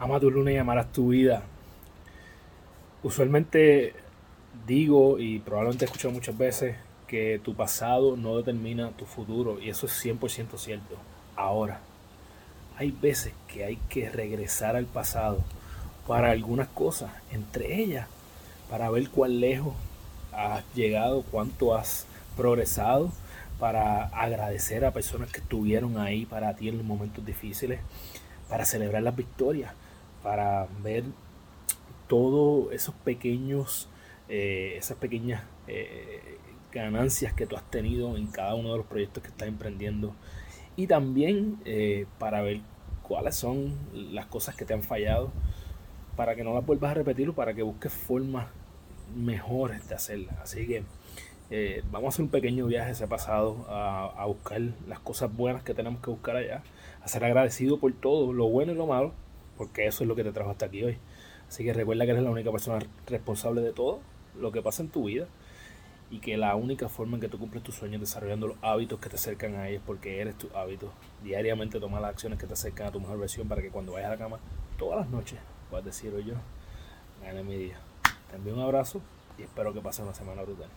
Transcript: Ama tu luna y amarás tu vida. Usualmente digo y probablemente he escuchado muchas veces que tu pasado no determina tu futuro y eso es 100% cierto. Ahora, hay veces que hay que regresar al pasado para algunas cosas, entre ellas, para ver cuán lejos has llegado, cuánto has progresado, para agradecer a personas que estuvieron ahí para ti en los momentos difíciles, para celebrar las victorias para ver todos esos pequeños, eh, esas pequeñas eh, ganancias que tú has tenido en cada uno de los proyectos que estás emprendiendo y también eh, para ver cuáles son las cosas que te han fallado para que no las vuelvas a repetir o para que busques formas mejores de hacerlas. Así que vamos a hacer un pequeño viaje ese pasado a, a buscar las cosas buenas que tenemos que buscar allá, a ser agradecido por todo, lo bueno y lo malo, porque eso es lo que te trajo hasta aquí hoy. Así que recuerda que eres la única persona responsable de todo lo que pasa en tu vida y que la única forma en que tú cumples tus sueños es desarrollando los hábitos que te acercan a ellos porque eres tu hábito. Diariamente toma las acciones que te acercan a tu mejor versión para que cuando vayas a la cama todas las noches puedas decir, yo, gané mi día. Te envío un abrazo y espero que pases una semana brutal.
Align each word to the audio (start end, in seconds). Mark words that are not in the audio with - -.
Ama 0.00 0.20
tu 0.20 0.30
luna 0.30 0.52
y 0.52 0.56
amarás 0.56 0.92
tu 0.92 1.08
vida. 1.08 1.42
Usualmente 3.02 3.94
digo 4.64 5.18
y 5.18 5.40
probablemente 5.40 5.84
he 5.84 5.86
escuchado 5.86 6.14
muchas 6.14 6.38
veces 6.38 6.76
que 7.08 7.40
tu 7.42 7.54
pasado 7.54 8.16
no 8.16 8.36
determina 8.36 8.90
tu 8.90 9.06
futuro 9.06 9.58
y 9.60 9.70
eso 9.70 9.86
es 9.86 10.04
100% 10.04 10.56
cierto. 10.56 10.94
Ahora, 11.34 11.80
hay 12.76 12.92
veces 12.92 13.32
que 13.48 13.64
hay 13.64 13.76
que 13.88 14.08
regresar 14.08 14.76
al 14.76 14.84
pasado 14.84 15.42
para 16.06 16.30
algunas 16.30 16.68
cosas, 16.68 17.10
entre 17.32 17.82
ellas, 17.82 18.06
para 18.70 18.90
ver 18.90 19.08
cuán 19.10 19.40
lejos 19.40 19.74
has 20.32 20.62
llegado, 20.76 21.24
cuánto 21.28 21.74
has 21.74 22.06
progresado, 22.36 23.10
para 23.58 24.04
agradecer 24.08 24.84
a 24.84 24.92
personas 24.92 25.32
que 25.32 25.40
estuvieron 25.40 25.98
ahí 25.98 26.24
para 26.24 26.54
ti 26.54 26.68
en 26.68 26.76
los 26.76 26.86
momentos 26.86 27.26
difíciles, 27.26 27.80
para 28.48 28.64
celebrar 28.64 29.02
las 29.02 29.16
victorias 29.16 29.72
para 30.22 30.66
ver 30.82 31.04
todos 32.08 32.72
esos 32.72 32.94
pequeños, 32.94 33.88
eh, 34.28 34.74
esas 34.76 34.96
pequeñas 34.96 35.44
eh, 35.68 36.38
ganancias 36.72 37.32
que 37.34 37.46
tú 37.46 37.56
has 37.56 37.70
tenido 37.70 38.16
en 38.16 38.26
cada 38.26 38.54
uno 38.54 38.72
de 38.72 38.78
los 38.78 38.86
proyectos 38.86 39.22
que 39.22 39.28
estás 39.28 39.46
emprendiendo 39.46 40.14
y 40.74 40.86
también 40.86 41.58
eh, 41.64 42.06
para 42.18 42.42
ver 42.42 42.60
cuáles 43.02 43.36
son 43.36 43.74
las 43.92 44.26
cosas 44.26 44.56
que 44.56 44.64
te 44.64 44.74
han 44.74 44.82
fallado 44.82 45.30
para 46.16 46.34
que 46.34 46.42
no 46.42 46.52
las 46.52 46.66
vuelvas 46.66 46.90
a 46.90 46.94
repetir 46.94 47.28
o 47.28 47.34
para 47.34 47.54
que 47.54 47.62
busques 47.62 47.92
formas 47.92 48.48
mejores 49.14 49.88
de 49.88 49.94
hacerlas. 49.94 50.36
Así 50.42 50.66
que 50.66 50.82
vamos 51.90 52.06
a 52.06 52.08
hacer 52.08 52.24
un 52.24 52.30
pequeño 52.30 52.66
viaje 52.66 52.90
ese 52.90 53.06
pasado 53.06 53.64
a, 53.68 54.06
a 54.16 54.26
buscar 54.26 54.60
las 54.86 54.98
cosas 54.98 55.34
buenas 55.34 55.62
que 55.62 55.74
tenemos 55.74 56.02
que 56.02 56.10
buscar 56.10 56.36
allá, 56.36 56.62
a 57.02 57.08
ser 57.08 57.24
agradecido 57.24 57.78
por 57.78 57.92
todo, 57.92 58.32
lo 58.32 58.48
bueno 58.48 58.72
y 58.72 58.74
lo 58.74 58.86
malo, 58.86 59.14
porque 59.58 59.86
eso 59.86 60.04
es 60.04 60.08
lo 60.08 60.16
que 60.16 60.24
te 60.24 60.32
trajo 60.32 60.50
hasta 60.50 60.66
aquí 60.66 60.84
hoy. 60.84 60.96
Así 61.48 61.64
que 61.64 61.72
recuerda 61.72 62.04
que 62.04 62.12
eres 62.12 62.22
la 62.22 62.30
única 62.30 62.50
persona 62.50 62.78
responsable 63.06 63.60
de 63.60 63.72
todo 63.72 64.00
lo 64.38 64.52
que 64.52 64.62
pasa 64.62 64.82
en 64.82 64.88
tu 64.88 65.04
vida 65.04 65.26
y 66.10 66.20
que 66.20 66.36
la 66.36 66.54
única 66.54 66.88
forma 66.88 67.16
en 67.16 67.20
que 67.20 67.28
tú 67.28 67.38
cumples 67.38 67.62
tus 67.62 67.74
sueños 67.74 67.96
es 67.96 68.08
desarrollando 68.08 68.46
los 68.46 68.56
hábitos 68.62 68.98
que 69.00 69.10
te 69.10 69.16
acercan 69.16 69.56
a 69.56 69.68
ellos 69.68 69.82
porque 69.84 70.20
eres 70.20 70.36
tu 70.36 70.48
hábito. 70.56 70.92
Diariamente 71.22 71.80
toma 71.80 72.00
las 72.00 72.10
acciones 72.10 72.38
que 72.38 72.46
te 72.46 72.54
acercan 72.54 72.86
a 72.86 72.92
tu 72.92 73.00
mejor 73.00 73.18
versión 73.18 73.48
para 73.48 73.60
que 73.60 73.70
cuando 73.70 73.92
vayas 73.92 74.08
a 74.08 74.12
la 74.12 74.18
cama 74.18 74.38
todas 74.78 75.00
las 75.00 75.10
noches 75.10 75.38
puedas 75.68 75.84
decir, 75.84 76.12
yo, 76.24 76.34
gané 77.22 77.42
mi 77.42 77.56
día. 77.56 77.78
Te 78.30 78.36
envío 78.36 78.54
un 78.54 78.60
abrazo 78.60 79.00
y 79.38 79.42
espero 79.42 79.72
que 79.74 79.80
pases 79.80 80.04
una 80.04 80.14
semana 80.14 80.42
brutal. 80.42 80.68